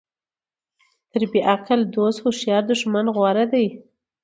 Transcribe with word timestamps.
تر 1.11 1.21
بیعقل 1.31 1.81
دوست 1.93 2.17
هوښیار 2.23 2.63
دښمن 2.71 3.05
غوره 3.15 3.45
ده. 3.51 3.65